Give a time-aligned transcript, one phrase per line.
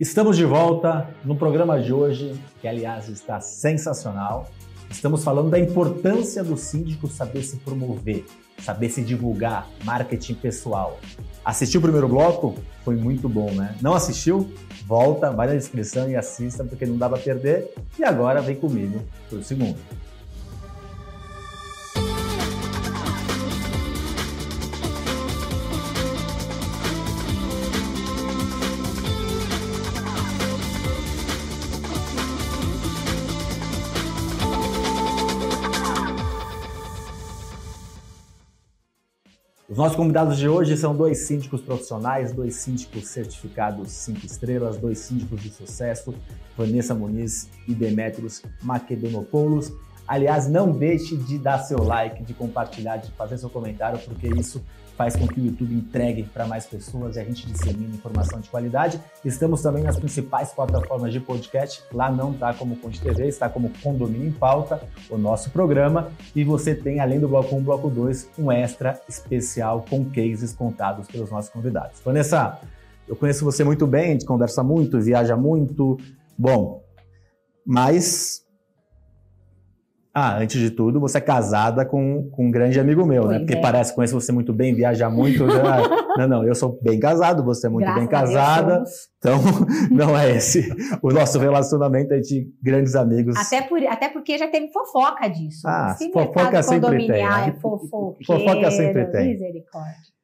[0.00, 4.50] Estamos de volta no programa de hoje, que aliás está sensacional.
[4.90, 8.24] Estamos falando da importância do síndico saber se promover,
[8.58, 10.98] saber se divulgar, marketing pessoal.
[11.44, 12.56] Assistiu o primeiro bloco?
[12.84, 13.76] Foi muito bom, né?
[13.80, 14.52] Não assistiu?
[14.84, 17.72] Volta, vai na descrição e assista, porque não dá para perder.
[17.96, 19.00] E agora vem comigo
[19.30, 19.78] para o segundo.
[39.74, 44.98] Os nossos convidados de hoje são dois síndicos profissionais, dois síndicos certificados 5 estrelas, dois
[44.98, 46.14] síndicos de sucesso,
[46.56, 49.72] Vanessa Muniz e Demetrios Makedonopoulos.
[50.06, 54.62] Aliás, não deixe de dar seu like, de compartilhar, de fazer seu comentário, porque isso
[54.96, 58.48] faz com que o YouTube entregue para mais pessoas e a gente dissemine informação de
[58.48, 59.00] qualidade.
[59.24, 61.82] Estamos também nas principais plataformas de podcast.
[61.92, 66.10] Lá não está como Ponte TV, está como Condomínio em Pauta, o nosso programa.
[66.34, 71.08] E você tem, além do Bloco 1, Bloco 2, um extra especial com cases contados
[71.08, 72.00] pelos nossos convidados.
[72.04, 72.60] Vanessa,
[73.08, 75.98] eu conheço você muito bem, a gente conversa muito, viaja muito.
[76.36, 76.82] Bom,
[77.64, 78.43] mas
[80.16, 83.26] ah, antes de tudo, você é casada com, com um grande amigo meu, né?
[83.26, 83.38] pois né?
[83.40, 83.60] Porque é.
[83.60, 85.44] parece, conheço você muito bem, viaja muito.
[85.50, 85.82] Já...
[86.16, 88.84] não, não, eu sou bem casado, você é muito Graças bem casada.
[89.18, 89.40] Então,
[89.90, 90.68] não é esse.
[91.02, 93.36] O nosso relacionamento é de grandes amigos.
[93.36, 95.66] Até, por, até porque já teve fofoca disso.
[95.66, 97.08] Ah, Esse fofoca sempre tem.
[97.08, 97.48] Né?
[97.48, 99.32] É fofoca sempre tem.
[99.32, 100.14] Misericórdia.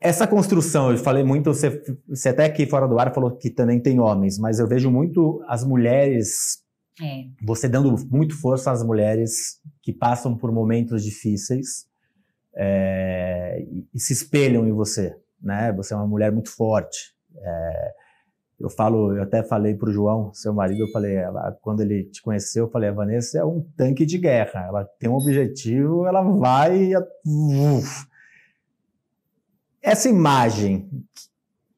[0.00, 3.78] Essa construção, eu falei muito, você, você até aqui fora do ar falou que também
[3.78, 6.61] tem homens, mas eu vejo muito as mulheres
[7.00, 7.24] é.
[7.42, 11.86] Você dando muito força às mulheres que passam por momentos difíceis
[12.54, 15.72] é, e, se espelham em você, né?
[15.72, 17.14] Você é uma mulher muito forte.
[17.34, 17.92] É,
[18.60, 22.04] eu falo, eu até falei para o João, seu marido, eu falei, ela, quando ele
[22.04, 24.66] te conheceu, eu falei, a Vanessa é um tanque de guerra.
[24.68, 26.92] Ela tem um objetivo, ela vai.
[27.24, 28.06] Uf.
[29.80, 30.88] Essa imagem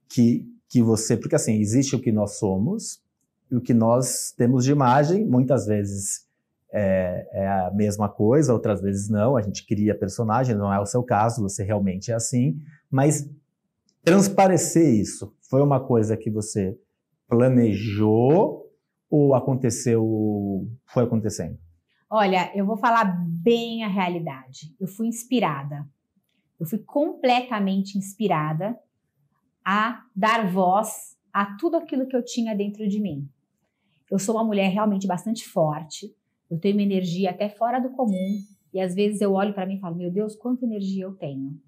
[0.08, 3.03] que, que você, porque assim existe o que nós somos,
[3.50, 6.24] e o que nós temos de imagem, muitas vezes
[6.72, 10.86] é, é, a mesma coisa, outras vezes não, a gente cria personagem, não é o
[10.86, 12.60] seu caso, você realmente é assim,
[12.90, 13.30] mas
[14.02, 16.76] transparecer isso foi uma coisa que você
[17.28, 18.64] planejou
[19.08, 21.56] ou aconteceu, foi acontecendo?
[22.10, 24.74] Olha, eu vou falar bem a realidade.
[24.80, 25.86] Eu fui inspirada.
[26.58, 28.76] Eu fui completamente inspirada
[29.64, 33.28] a dar voz a tudo aquilo que eu tinha dentro de mim.
[34.08, 36.14] Eu sou uma mulher realmente bastante forte,
[36.48, 38.40] eu tenho uma energia até fora do comum,
[38.72, 41.60] e às vezes eu olho para mim e falo: Meu Deus, quanta energia eu tenho.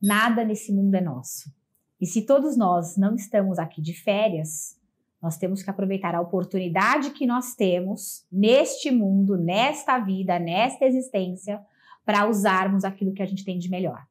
[0.00, 1.52] Nada nesse mundo é nosso.
[2.00, 4.78] E se todos nós não estamos aqui de férias,
[5.20, 11.60] nós temos que aproveitar a oportunidade que nós temos neste mundo, nesta vida, nesta existência,
[12.04, 14.06] para usarmos aquilo que a gente tem de melhor.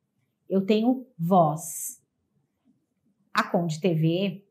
[0.49, 2.01] Eu tenho voz.
[3.33, 4.43] A Conde TV,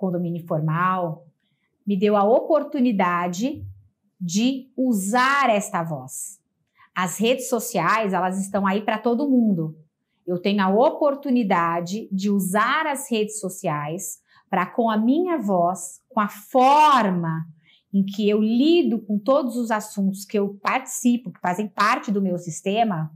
[0.00, 1.26] condomínio formal,
[1.86, 3.64] me deu a oportunidade
[4.20, 6.40] de usar esta voz.
[6.94, 9.76] As redes sociais, elas estão aí para todo mundo.
[10.26, 16.20] Eu tenho a oportunidade de usar as redes sociais para, com a minha voz, com
[16.20, 17.46] a forma
[17.92, 22.22] em que eu lido com todos os assuntos que eu participo, que fazem parte do
[22.22, 23.10] meu sistema,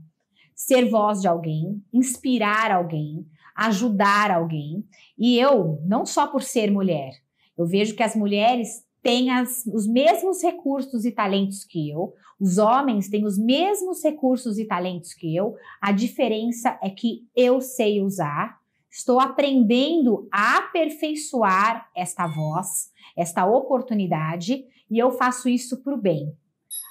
[0.53, 3.25] ser voz de alguém, inspirar alguém,
[3.55, 4.83] ajudar alguém.
[5.17, 7.11] E eu, não só por ser mulher,
[7.57, 12.57] eu vejo que as mulheres têm as, os mesmos recursos e talentos que eu, os
[12.57, 18.01] homens têm os mesmos recursos e talentos que eu, a diferença é que eu sei
[18.01, 18.59] usar,
[18.91, 26.35] estou aprendendo a aperfeiçoar esta voz, esta oportunidade, e eu faço isso para o bem.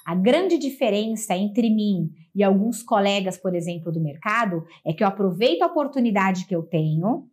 [0.05, 5.07] A grande diferença entre mim e alguns colegas, por exemplo, do mercado, é que eu
[5.07, 7.27] aproveito a oportunidade que eu tenho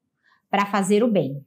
[0.51, 1.45] para fazer o bem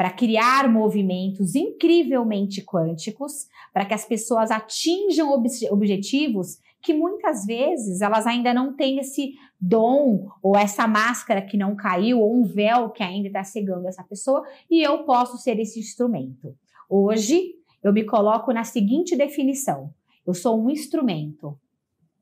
[0.00, 8.00] para criar movimentos incrivelmente quânticos, para que as pessoas atinjam ob objetivos que muitas vezes
[8.00, 12.88] elas ainda não têm esse dom ou essa máscara que não caiu ou um véu
[12.88, 16.56] que ainda está cegando essa pessoa e eu posso ser esse instrumento.
[16.88, 19.92] Hoje eu me coloco na seguinte definição:
[20.30, 21.58] eu sou um instrumento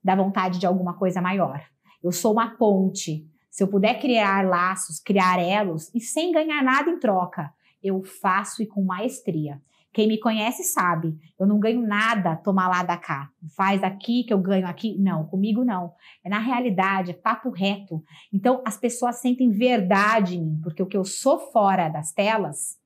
[0.02, 1.62] da vontade de alguma coisa maior.
[2.02, 3.28] Eu sou uma ponte.
[3.50, 7.52] Se eu puder criar laços, criar elos e sem ganhar nada em troca,
[7.82, 9.60] eu faço e com maestria.
[9.92, 13.30] Quem me conhece sabe, eu não ganho nada tomar lá da cá.
[13.54, 14.96] Faz aqui que eu ganho aqui.
[14.98, 15.92] Não, comigo não.
[16.24, 18.02] É na realidade, é papo reto.
[18.32, 22.78] Então as pessoas sentem verdade em mim, porque o que eu sou fora das telas,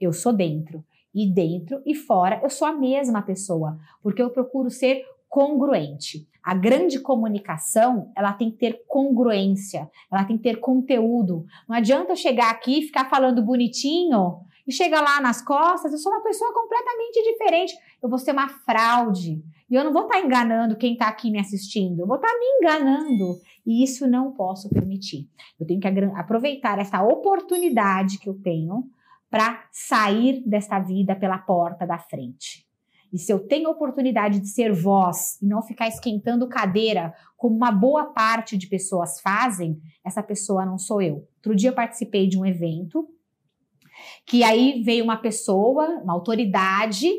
[0.00, 0.84] eu sou dentro.
[1.18, 6.28] E dentro e fora eu sou a mesma pessoa, porque eu procuro ser congruente.
[6.40, 11.44] A grande comunicação, ela tem que ter congruência, ela tem que ter conteúdo.
[11.68, 15.98] Não adianta eu chegar aqui e ficar falando bonitinho e chegar lá nas costas, eu
[15.98, 17.74] sou uma pessoa completamente diferente.
[18.00, 19.42] Eu vou ser uma fraude.
[19.68, 22.46] E eu não vou estar enganando quem está aqui me assistindo, eu vou estar me
[22.60, 23.40] enganando.
[23.66, 25.28] E isso não posso permitir.
[25.58, 28.88] Eu tenho que aproveitar essa oportunidade que eu tenho
[29.30, 32.66] para sair desta vida pela porta da frente.
[33.12, 37.56] E se eu tenho a oportunidade de ser voz e não ficar esquentando cadeira, como
[37.56, 41.26] uma boa parte de pessoas fazem, essa pessoa não sou eu.
[41.36, 43.08] Outro dia eu participei de um evento
[44.26, 47.10] que aí veio uma pessoa, uma autoridade,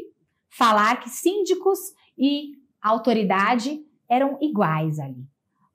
[0.47, 1.79] falar que síndicos
[2.17, 2.51] e
[2.81, 5.25] autoridade eram iguais ali.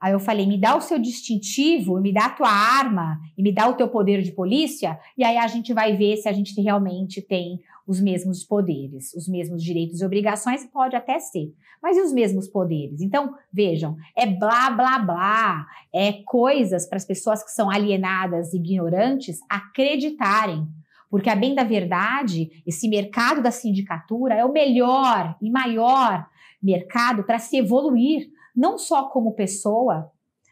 [0.05, 3.51] Aí eu falei, me dá o seu distintivo, me dá a tua arma e me
[3.51, 6.61] dá o teu poder de polícia, e aí a gente vai ver se a gente
[6.61, 12.03] realmente tem os mesmos poderes, os mesmos direitos e obrigações, pode até ser, mas e
[12.03, 13.01] os mesmos poderes?
[13.01, 18.59] Então, vejam, é blá blá blá, é coisas para as pessoas que são alienadas e
[18.59, 20.69] ignorantes acreditarem.
[21.09, 26.27] Porque, a bem da verdade, esse mercado da sindicatura é o melhor e maior
[26.63, 30.11] mercado para se evoluir, não só como pessoa,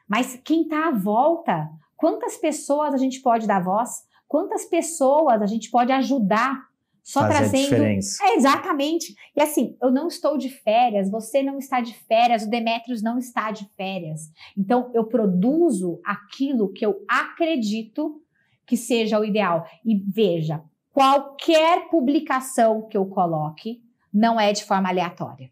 [0.08, 1.70] mas quem está à volta.
[1.96, 4.06] Quantas pessoas a gente pode dar voz?
[4.26, 6.66] Quantas pessoas a gente pode ajudar
[7.02, 7.62] só Fazer trazendo.
[7.62, 8.24] diferença.
[8.24, 9.16] É, exatamente.
[9.36, 13.18] E assim, eu não estou de férias, você não está de férias, o Demetrios não
[13.18, 14.30] está de férias.
[14.56, 18.22] Então, eu produzo aquilo que eu acredito
[18.64, 19.66] que seja o ideal.
[19.84, 20.62] E veja,
[20.92, 23.82] qualquer publicação que eu coloque
[24.12, 25.50] não é de forma aleatória.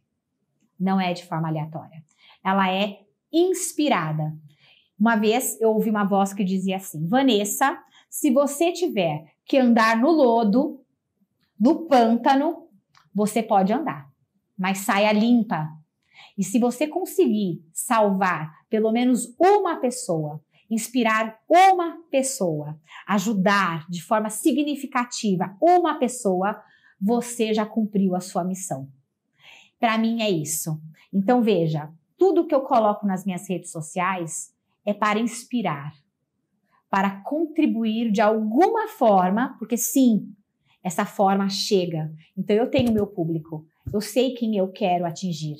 [0.78, 2.02] Não é de forma aleatória.
[2.44, 3.00] Ela é
[3.32, 4.36] inspirada.
[4.98, 7.78] Uma vez eu ouvi uma voz que dizia assim: Vanessa,
[8.08, 10.84] se você tiver que andar no lodo,
[11.58, 12.68] no pântano,
[13.14, 14.10] você pode andar,
[14.58, 15.68] mas saia limpa.
[16.36, 24.30] E se você conseguir salvar pelo menos uma pessoa, inspirar uma pessoa, ajudar de forma
[24.30, 26.62] significativa uma pessoa,
[27.00, 28.88] você já cumpriu a sua missão.
[29.78, 30.80] Para mim é isso.
[31.12, 35.94] Então veja, tudo que eu coloco nas minhas redes sociais é para inspirar,
[36.90, 40.30] para contribuir de alguma forma, porque sim,
[40.84, 42.12] essa forma chega.
[42.36, 45.56] Então eu tenho meu público, eu sei quem eu quero atingir.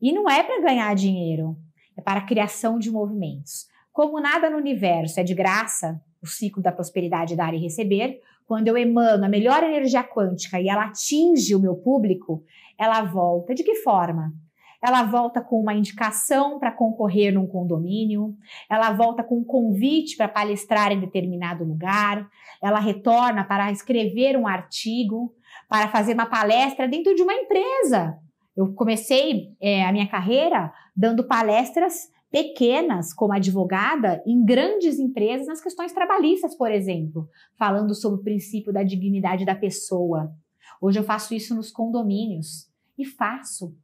[0.00, 1.56] E não é para ganhar dinheiro,
[1.96, 3.66] é para a criação de movimentos.
[3.92, 8.68] Como nada no universo é de graça, o ciclo da prosperidade dar e receber, quando
[8.68, 12.44] eu emano a melhor energia quântica e ela atinge o meu público,
[12.78, 13.56] ela volta.
[13.56, 14.32] De que forma?
[14.82, 18.34] Ela volta com uma indicação para concorrer num condomínio,
[18.68, 22.28] ela volta com um convite para palestrar em determinado lugar,
[22.62, 25.34] ela retorna para escrever um artigo,
[25.68, 28.16] para fazer uma palestra dentro de uma empresa.
[28.56, 35.60] Eu comecei é, a minha carreira dando palestras pequenas como advogada em grandes empresas nas
[35.60, 37.28] questões trabalhistas, por exemplo,
[37.58, 40.32] falando sobre o princípio da dignidade da pessoa.
[40.80, 43.74] Hoje eu faço isso nos condomínios e faço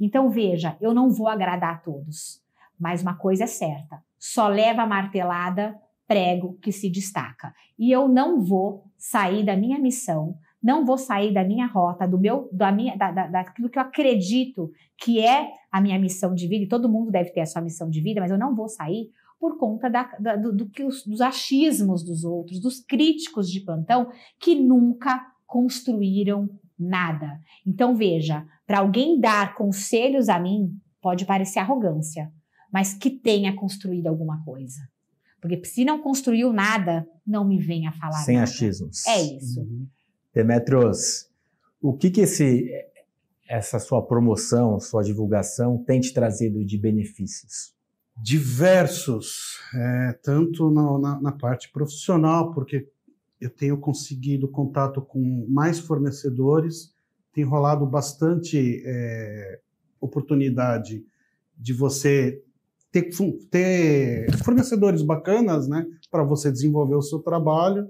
[0.00, 2.40] então veja, eu não vou agradar a todos,
[2.78, 5.74] mas uma coisa é certa: só leva a martelada
[6.06, 7.52] prego que se destaca.
[7.78, 12.18] E eu não vou sair da minha missão, não vou sair da minha rota, do
[12.18, 16.48] meu, da minha, da, da, daquilo que eu acredito que é a minha missão de
[16.48, 18.68] vida, e todo mundo deve ter a sua missão de vida, mas eu não vou
[18.68, 23.50] sair por conta da, da, do, do, que os, dos achismos dos outros, dos críticos
[23.50, 24.08] de plantão
[24.40, 26.48] que nunca construíram
[26.78, 27.38] nada.
[27.66, 32.32] Então veja, para alguém dar conselhos a mim, pode parecer arrogância,
[32.72, 34.80] mas que tenha construído alguma coisa.
[35.40, 38.50] Porque se não construiu nada, não me venha falar Sem nada.
[38.50, 39.06] achismos.
[39.06, 39.60] É isso.
[39.60, 39.86] Uhum.
[40.34, 41.30] Demetrios,
[41.80, 42.68] o que que esse,
[43.48, 47.74] essa sua promoção, sua divulgação tem te trazido de benefícios?
[48.16, 52.88] Diversos, é, tanto na, na, na parte profissional, porque
[53.40, 56.95] eu tenho conseguido contato com mais fornecedores,
[57.36, 59.60] tem rolado bastante é,
[60.00, 61.04] oportunidade
[61.54, 62.42] de você
[62.90, 63.10] ter,
[63.50, 67.86] ter fornecedores bacanas, né, para você desenvolver o seu trabalho.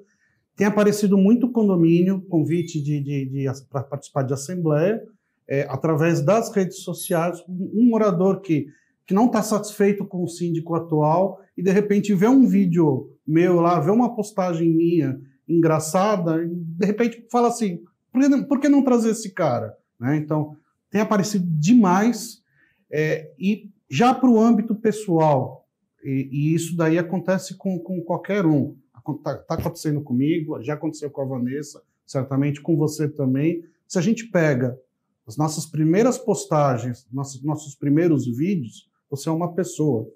[0.57, 5.01] Tem aparecido muito condomínio, convite de, de, de para participar de assembleia,
[5.47, 7.39] é, através das redes sociais.
[7.49, 8.67] Um morador que,
[9.07, 13.61] que não está satisfeito com o síndico atual e de repente vê um vídeo meu
[13.61, 17.85] lá, vê uma postagem minha engraçada, e de repente fala assim:
[18.17, 19.77] por que, por que não trazer esse cara?
[20.01, 20.17] Né?
[20.17, 20.57] Então,
[20.91, 22.43] tem aparecido demais.
[22.91, 25.67] É, e já para o âmbito pessoal,
[26.03, 28.75] e, e, isso daí acontece com, com qualquer um.
[29.19, 33.63] Está tá acontecendo comigo, já aconteceu com a Vanessa, certamente com você também.
[33.87, 34.79] Se a gente pega
[35.27, 40.09] as nossas primeiras postagens, nossos, nossos primeiros vídeos, você é uma pessoa.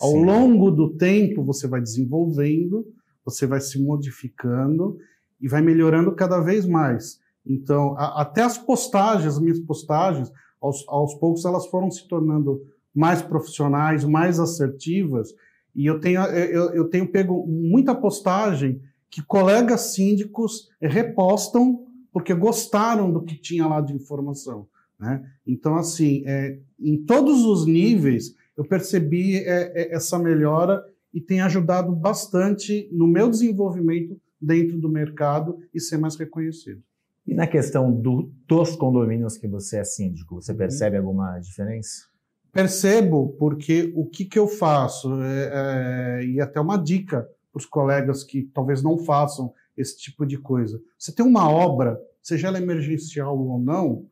[0.00, 0.24] Ao Sim.
[0.24, 2.86] longo do tempo, você vai desenvolvendo,
[3.24, 4.98] você vai se modificando
[5.40, 7.22] e vai melhorando cada vez mais.
[7.46, 12.62] Então, a, até as postagens, as minhas postagens, aos, aos poucos elas foram se tornando
[12.94, 15.34] mais profissionais, mais assertivas.
[15.74, 23.12] E eu tenho, eu, eu tenho pego muita postagem que colegas síndicos repostam porque gostaram
[23.12, 24.68] do que tinha lá de informação.
[24.98, 25.28] Né?
[25.46, 31.40] Então, assim, é, em todos os níveis, eu percebi é, é, essa melhora e tem
[31.40, 36.82] ajudado bastante no meu desenvolvimento dentro do mercado e ser mais reconhecido.
[37.26, 40.58] E na questão do, dos condomínios que você é síndico, você uhum.
[40.58, 42.06] percebe alguma diferença?
[42.52, 45.50] Percebo, porque o que, que eu faço, é,
[46.20, 50.38] é, e até uma dica para os colegas que talvez não façam esse tipo de
[50.38, 50.80] coisa.
[50.98, 54.06] Você tem uma obra, seja ela emergencial ou não,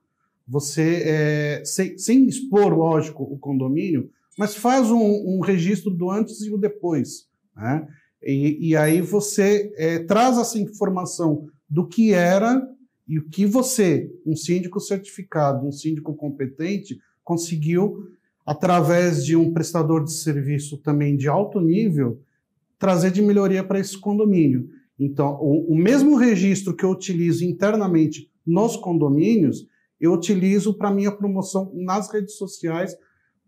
[0.47, 6.41] você, é, sem, sem, expor, lógico, o condomínio, mas faz um, um registro do antes
[6.43, 7.29] e o depois.
[7.57, 7.87] Né?
[8.23, 12.61] E, e aí você é, traz essa informação do que era
[13.13, 18.09] e o que você, um síndico certificado, um síndico competente, conseguiu,
[18.47, 22.23] através de um prestador de serviço também de alto nível,
[22.79, 24.71] trazer de melhoria para esse condomínio.
[24.99, 29.67] Então, o, o mesmo registro que eu utilizo internamente nos condomínios,
[30.01, 32.97] eu utilizo para minha promoção nas redes sociais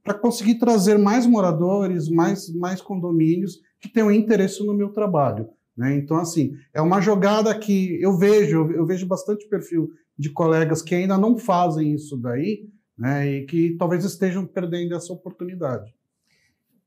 [0.03, 5.49] para conseguir trazer mais moradores, mais, mais condomínios que tenham interesse no meu trabalho.
[5.77, 5.97] Né?
[5.97, 10.95] Então, assim, é uma jogada que eu vejo, eu vejo bastante perfil de colegas que
[10.95, 13.29] ainda não fazem isso daí, né?
[13.29, 15.93] E que talvez estejam perdendo essa oportunidade.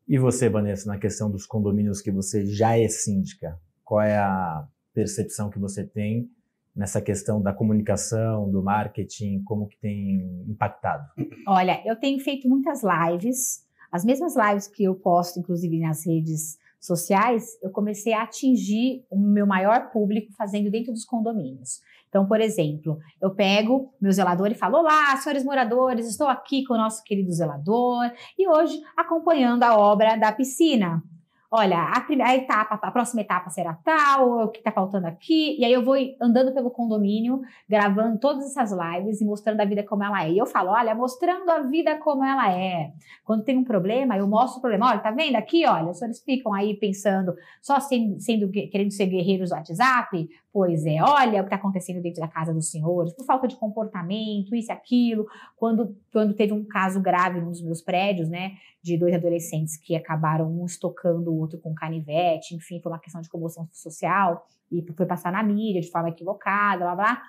[0.07, 4.65] E você, Vanessa, na questão dos condomínios que você já é síndica, qual é a
[4.93, 6.29] percepção que você tem
[6.73, 11.09] nessa questão da comunicação, do marketing, como que tem impactado?
[11.47, 16.57] Olha, eu tenho feito muitas lives, as mesmas lives que eu posto, inclusive nas redes
[16.79, 21.81] sociais, eu comecei a atingir o meu maior público fazendo dentro dos condomínios.
[22.09, 26.73] Então, por exemplo, eu pego meu zelador e falo: Olá, senhores moradores, estou aqui com
[26.73, 31.03] o nosso querido zelador e hoje acompanhando a obra da piscina
[31.49, 35.63] olha, a, a, etapa, a próxima etapa será tal, o que está faltando aqui, e
[35.63, 40.03] aí eu vou andando pelo condomínio, gravando todas essas lives e mostrando a vida como
[40.03, 40.31] ela é.
[40.31, 42.91] E eu falo, olha, mostrando a vida como ela é.
[43.23, 44.89] Quando tem um problema, eu mostro o problema.
[44.89, 45.65] Olha, tá vendo aqui?
[45.65, 50.29] Olha, os senhores ficam aí pensando, só sendo, sendo querendo ser guerreiros do WhatsApp?
[50.57, 53.55] Pois é, olha o que está acontecendo dentro da casa dos senhores, por falta de
[53.55, 55.27] comportamento, isso e aquilo.
[55.55, 59.95] Quando, quando teve um caso grave num dos meus prédios, né, de dois adolescentes que
[59.95, 64.83] acabaram um estocando o outro com canivete, enfim, foi uma questão de comoção social e
[64.95, 67.21] foi passar na mídia de forma equivocada, blá blá.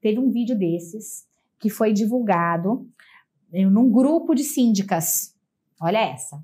[0.00, 2.88] Teve um vídeo desses que foi divulgado
[3.52, 5.36] num grupo de síndicas.
[5.82, 6.42] Olha essa.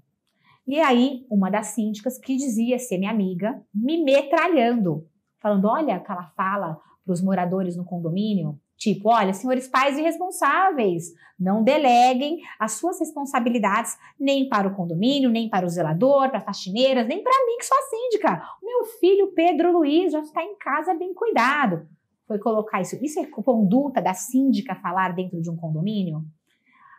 [0.66, 5.08] E aí, uma das síndicas que dizia ser minha amiga, me metralhando
[5.46, 11.14] falando: olha, que ela fala para os moradores no condomínio, tipo, olha, senhores pais irresponsáveis,
[11.38, 17.06] não deleguem as suas responsabilidades nem para o condomínio, nem para o zelador, para faxineiras,
[17.06, 18.42] nem para mim que sou a síndica.
[18.60, 21.86] O meu filho Pedro Luiz já está em casa bem cuidado.
[22.26, 22.96] Foi colocar isso.
[23.04, 26.24] Isso é conduta da síndica falar dentro de um condomínio?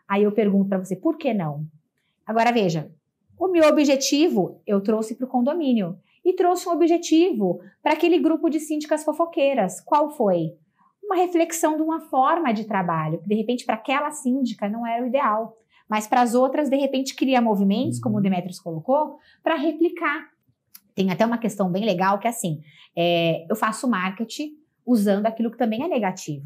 [0.08, 1.66] Aí eu pergunto para você, por que não?
[2.25, 2.89] Agora veja,
[3.38, 8.50] o meu objetivo eu trouxe para o condomínio e trouxe um objetivo para aquele grupo
[8.50, 9.79] de síndicas fofoqueiras.
[9.79, 10.57] Qual foi?
[11.01, 15.01] Uma reflexão de uma forma de trabalho, que de repente para aquela síndica não era
[15.01, 15.55] o ideal,
[15.89, 20.27] mas para as outras, de repente, cria movimentos, como o Demetrius colocou, para replicar.
[20.93, 22.60] Tem até uma questão bem legal que é assim:
[22.93, 24.51] é, eu faço marketing
[24.86, 26.46] usando aquilo que também é negativo.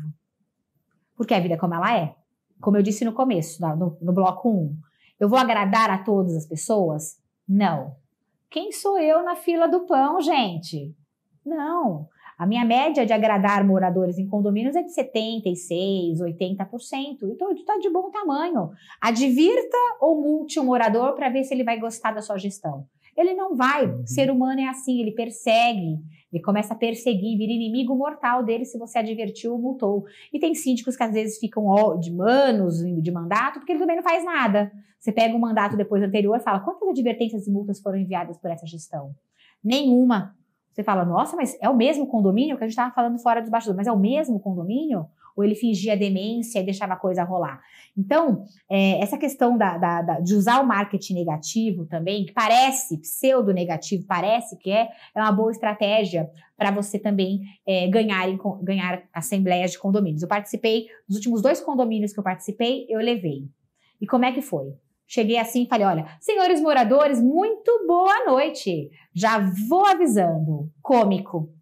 [1.15, 2.15] Porque a vida é como ela é.
[2.61, 4.77] Como eu disse no começo, no, no bloco 1.
[5.19, 7.19] Eu vou agradar a todas as pessoas?
[7.47, 7.95] Não.
[8.51, 10.93] Quem sou eu na fila do pão, gente?
[11.45, 12.09] Não.
[12.37, 17.17] A minha média de agradar moradores em condomínios é de 76%, 80%.
[17.31, 18.71] Então, está de bom tamanho.
[18.99, 22.85] Advirta ou multe o morador para ver se ele vai gostar da sua gestão.
[23.21, 23.85] Ele não vai.
[23.85, 24.05] Uhum.
[24.05, 25.99] Ser humano é assim, ele persegue.
[26.31, 30.05] Ele começa a perseguir, vira inimigo mortal dele se você advertiu ou multou.
[30.33, 31.65] E tem síndicos que às vezes ficam
[31.99, 34.71] de manos de mandato porque ele também não faz nada.
[34.99, 38.37] Você pega o um mandato depois anterior e fala: quantas advertências e multas foram enviadas
[38.37, 39.13] por essa gestão?
[39.63, 40.35] Nenhuma.
[40.71, 43.49] Você fala, nossa, mas é o mesmo condomínio que a gente estava falando fora dos
[43.49, 45.05] bastidores, mas é o mesmo condomínio?
[45.35, 47.61] Ou ele fingia demência e deixava a coisa rolar.
[47.97, 52.97] Então, é, essa questão da, da, da, de usar o marketing negativo também, que parece
[52.97, 59.03] pseudo-negativo, parece que é, é uma boa estratégia para você também é, ganhar, em, ganhar
[59.13, 60.21] assembleias de condomínios.
[60.21, 63.49] Eu participei, nos últimos dois condomínios que eu participei, eu levei.
[63.99, 64.73] E como é que foi?
[65.07, 68.89] Cheguei assim e falei: olha, senhores moradores, muito boa noite.
[69.13, 70.71] Já vou avisando.
[70.81, 71.53] Cômico.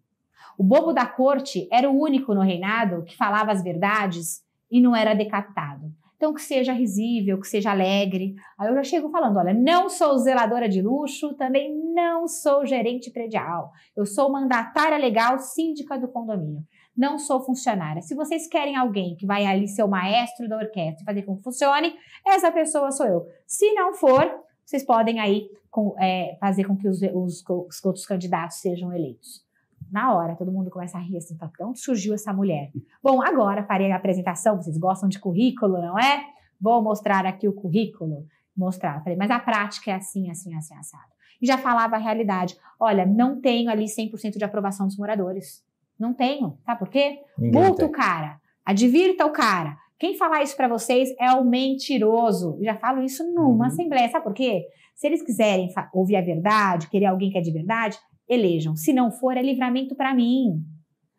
[0.58, 4.94] O bobo da corte era o único no reinado que falava as verdades e não
[4.94, 5.92] era decapitado.
[6.20, 8.34] Então, que seja risível, que seja alegre.
[8.58, 13.10] Aí eu já chego falando: olha, não sou zeladora de luxo, também não sou gerente
[13.10, 13.70] predial.
[13.96, 16.62] Eu sou mandatária legal, síndica do condomínio.
[16.94, 18.02] Não sou funcionária.
[18.02, 21.38] Se vocês querem alguém que vai ali ser o maestro da orquestra e fazer com
[21.38, 21.94] que funcione,
[22.26, 23.26] essa pessoa sou eu.
[23.46, 24.30] Se não for,
[24.62, 29.48] vocês podem aí com, é, fazer com que os, os, os outros candidatos sejam eleitos
[29.92, 32.70] na hora, todo mundo começa a rir assim, fala, onde surgiu essa mulher?
[33.02, 36.24] Bom, agora farei a apresentação, vocês gostam de currículo, não é?
[36.60, 38.26] Vou mostrar aqui o currículo.
[38.56, 39.02] Mostrar.
[39.02, 41.10] Falei, mas a prática é assim, assim, assim, assado.
[41.40, 42.56] E já falava a realidade.
[42.78, 45.64] Olha, não tenho ali 100% de aprovação dos moradores.
[45.98, 46.58] Não tenho.
[46.64, 47.20] Sabe por quê?
[47.38, 48.38] Multa o cara.
[48.64, 49.76] Advirta o cara.
[49.98, 52.58] Quem falar isso para vocês é o mentiroso.
[52.62, 53.62] Já falo isso numa uhum.
[53.62, 54.08] assembleia.
[54.10, 54.66] Sabe por quê?
[54.94, 57.98] Se eles quiserem ouvir a verdade, querer alguém que é de verdade,
[58.30, 58.76] elejam.
[58.76, 60.64] Se não for, é livramento para mim.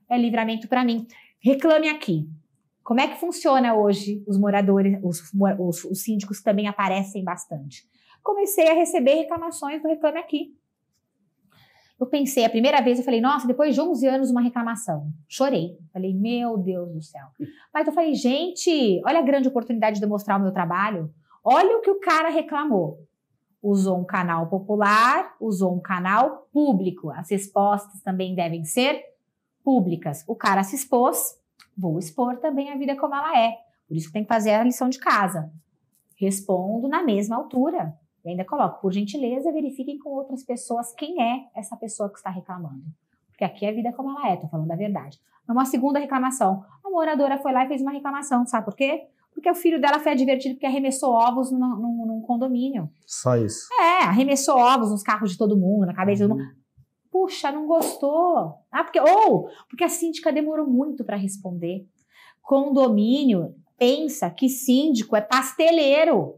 [0.09, 1.05] É livramento para mim.
[1.43, 2.25] Reclame aqui.
[2.83, 5.21] Como é que funciona hoje os moradores, os,
[5.59, 7.83] os, os síndicos também aparecem bastante?
[8.23, 10.55] Comecei a receber reclamações do Reclame Aqui.
[11.99, 15.11] Eu pensei, a primeira vez eu falei, nossa, depois de 11 anos uma reclamação.
[15.27, 15.77] Chorei.
[15.93, 17.27] Falei, meu Deus do céu.
[17.71, 21.13] Mas eu falei, gente, olha a grande oportunidade de mostrar o meu trabalho.
[21.43, 23.07] Olha o que o cara reclamou
[23.61, 27.11] usou um canal popular, usou um canal público.
[27.11, 29.03] As respostas também devem ser
[29.63, 30.23] públicas.
[30.27, 31.39] O cara se expôs,
[31.77, 33.57] vou expor também a vida como ela é.
[33.87, 35.51] Por isso que tem que fazer a lição de casa.
[36.15, 37.93] Respondo na mesma altura.
[38.23, 42.29] E ainda coloco, por gentileza, verifiquem com outras pessoas quem é essa pessoa que está
[42.29, 42.83] reclamando.
[43.29, 45.19] Porque aqui é a vida como ela é, tô falando a verdade.
[45.49, 46.63] Uma segunda reclamação.
[46.83, 49.07] A moradora foi lá e fez uma reclamação, sabe por quê?
[49.33, 52.89] Porque o filho dela foi advertido porque arremessou ovos num, num, num, condomínio.
[53.05, 53.67] Só isso.
[53.79, 56.29] É, arremessou ovos nos carros de todo mundo, na cabeça uhum.
[56.29, 56.61] de todo mundo.
[57.09, 58.55] Puxa, não gostou.
[58.71, 61.85] Ah, porque, ou porque a síndica demorou muito para responder.
[62.41, 66.35] Condomínio pensa que síndico é pasteleiro.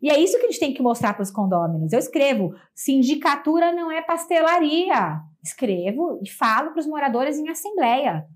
[0.00, 1.92] E é isso que a gente tem que mostrar para os condôminos.
[1.92, 5.20] Eu escrevo: sindicatura não é pastelaria.
[5.42, 8.26] Escrevo e falo para os moradores em assembleia.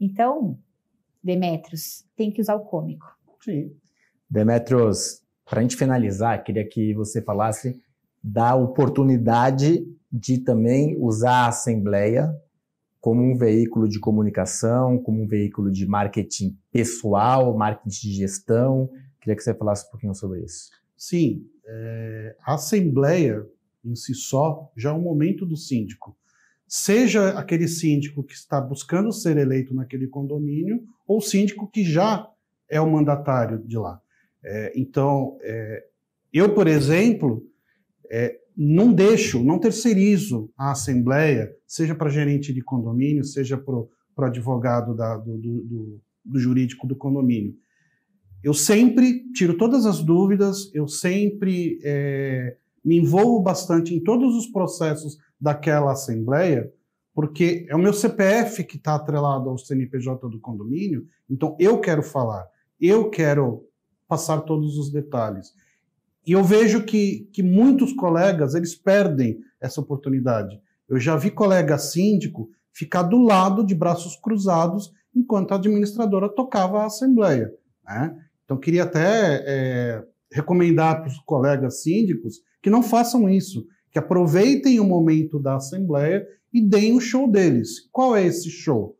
[0.00, 0.58] Então,
[1.22, 3.06] Demetrios, tem que usar o cômico.
[3.42, 3.72] Sim.
[4.28, 7.82] Demetrios, para a gente finalizar, queria que você falasse
[8.22, 12.34] da oportunidade de também usar a Assembleia
[13.00, 18.90] como um veículo de comunicação, como um veículo de marketing pessoal, marketing de gestão.
[19.20, 20.70] Queria que você falasse um pouquinho sobre isso.
[20.96, 23.46] Sim, é, a Assembleia
[23.82, 26.14] em si só já é um momento do síndico.
[26.68, 32.28] Seja aquele síndico que está buscando ser eleito naquele condomínio, ou síndico que já
[32.70, 34.00] é o mandatário de lá.
[34.42, 35.84] É, então, é,
[36.32, 37.44] eu, por exemplo,
[38.10, 43.88] é, não deixo, não terceirizo a assembleia, seja para gerente de condomínio, seja para o
[44.18, 47.54] advogado da, do, do, do, jurídico do condomínio.
[48.42, 54.46] Eu sempre tiro todas as dúvidas, eu sempre é, me envolvo bastante em todos os
[54.46, 56.70] processos daquela assembleia,
[57.14, 62.02] porque é o meu CPF que está atrelado ao CNPJ do condomínio, então eu quero
[62.02, 62.46] falar.
[62.80, 63.66] Eu quero
[64.08, 65.52] passar todos os detalhes.
[66.26, 70.60] E eu vejo que, que muitos colegas, eles perdem essa oportunidade.
[70.88, 76.82] Eu já vi colega síndico ficar do lado de braços cruzados enquanto a administradora tocava
[76.82, 77.52] a assembleia.
[77.84, 78.16] Né?
[78.44, 84.78] Então, queria até é, recomendar para os colegas síndicos que não façam isso, que aproveitem
[84.80, 87.88] o momento da assembleia e deem o show deles.
[87.92, 88.96] Qual é esse show?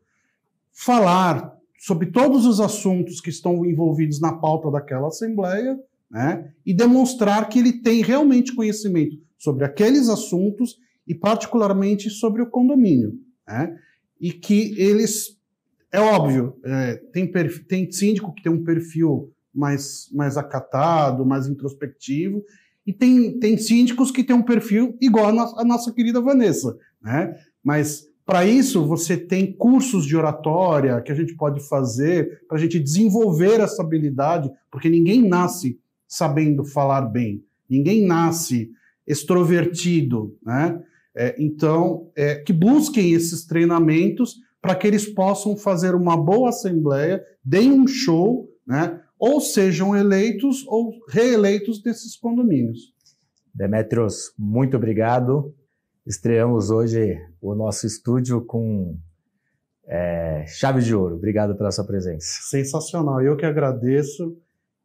[0.73, 5.79] Falar sobre todos os assuntos que estão envolvidos na pauta daquela Assembleia,
[6.11, 12.49] né, e demonstrar que ele tem realmente conhecimento sobre aqueles assuntos e, particularmente, sobre o
[12.49, 13.13] condomínio.
[13.47, 13.75] Né,
[14.19, 15.39] e que eles,
[15.91, 17.31] é óbvio, é, tem,
[17.67, 22.43] tem síndico que tem um perfil mais, mais acatado, mais introspectivo,
[22.85, 26.77] e tem, tem síndicos que têm um perfil igual a, no, a nossa querida Vanessa.
[27.01, 27.35] Né?
[27.63, 32.61] Mas para isso, você tem cursos de oratória que a gente pode fazer para a
[32.61, 38.71] gente desenvolver essa habilidade, porque ninguém nasce sabendo falar bem, ninguém nasce
[39.07, 40.81] extrovertido, né?
[41.13, 47.21] É, então, é, que busquem esses treinamentos para que eles possam fazer uma boa assembleia,
[47.43, 49.01] deem um show, né?
[49.19, 52.93] ou sejam eleitos ou reeleitos desses condomínios.
[53.53, 55.53] Demetrios, muito obrigado.
[56.05, 58.97] Estreamos hoje o nosso estúdio com
[59.85, 61.15] é, chave de ouro.
[61.15, 62.25] Obrigado pela sua presença.
[62.49, 63.21] Sensacional.
[63.21, 64.35] Eu que agradeço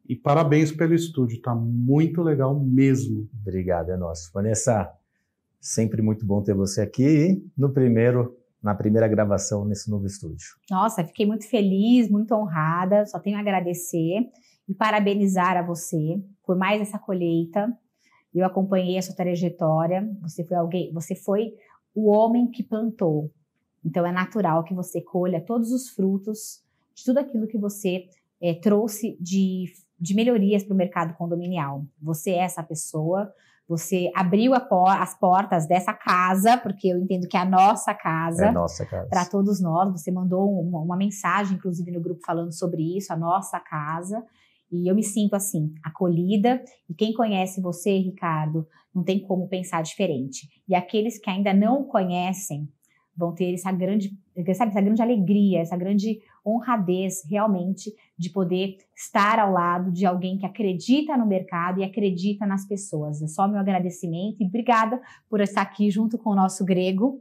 [0.07, 1.41] e parabéns pelo estúdio.
[1.41, 3.27] Tá muito legal mesmo.
[3.41, 4.31] Obrigado, é nosso.
[4.31, 4.91] Vanessa,
[5.59, 10.47] sempre muito bom ter você aqui e no primeiro na primeira gravação nesse novo estúdio.
[10.69, 13.05] Nossa, fiquei muito feliz, muito honrada.
[13.05, 14.29] Só tenho a agradecer
[14.67, 17.71] e parabenizar a você por mais essa colheita.
[18.33, 20.07] Eu acompanhei a sua trajetória.
[20.21, 21.53] Você foi alguém, você foi
[21.93, 23.31] o homem que plantou.
[23.83, 26.61] Então é natural que você colha todos os frutos
[26.93, 28.07] de tudo aquilo que você
[28.41, 29.65] é, trouxe de,
[29.99, 31.85] de melhorias para o mercado condominial.
[32.01, 33.31] Você é essa pessoa.
[33.67, 38.45] Você abriu por, as portas dessa casa, porque eu entendo que é a nossa casa.
[38.45, 39.09] É nossa casa.
[39.09, 39.91] Para todos nós.
[39.91, 44.23] Você mandou uma, uma, mensagem, inclusive, no grupo falando sobre isso, a nossa casa.
[44.71, 46.61] E eu me sinto assim, acolhida.
[46.89, 50.47] E quem conhece você, Ricardo, não tem como pensar diferente.
[50.67, 52.67] E aqueles que ainda não conhecem
[53.17, 54.11] vão ter essa grande,
[54.55, 60.37] sabe, essa grande alegria, essa grande honradez realmente de poder estar ao lado de alguém
[60.37, 63.21] que acredita no mercado e acredita nas pessoas.
[63.21, 67.19] É só meu agradecimento e obrigada por estar aqui junto com o nosso grego,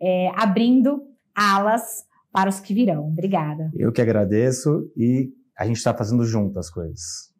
[0.00, 1.02] é, abrindo
[1.34, 3.08] alas para os que virão.
[3.08, 3.70] Obrigada.
[3.74, 7.30] Eu que agradeço e a gente está fazendo junto as coisas.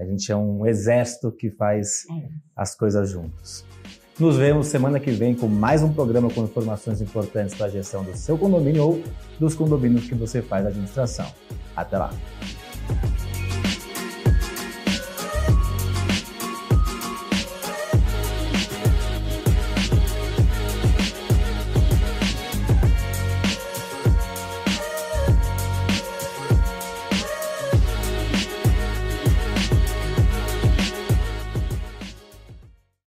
[0.00, 2.28] A gente é um exército que faz é.
[2.56, 3.64] as coisas juntos.
[4.18, 8.02] Nos vemos semana que vem com mais um programa com informações importantes para a gestão
[8.02, 9.02] do seu condomínio ou
[9.38, 11.32] dos condomínios que você faz administração.
[11.76, 12.12] Até lá!